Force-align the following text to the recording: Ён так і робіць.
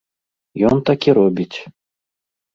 Ён 0.69 0.81
так 0.89 0.99
і 1.11 1.15
робіць. 1.19 1.57